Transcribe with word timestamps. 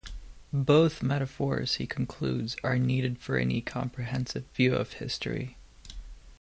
Both 0.51 1.03
metaphors, 1.03 1.75
he 1.75 1.85
concludes, 1.85 2.55
are 2.63 2.79
needed 2.79 3.19
for 3.19 3.37
any 3.37 3.61
comprehensive 3.61 4.45
view 4.47 4.73
of 4.73 4.93
history. 4.93 5.57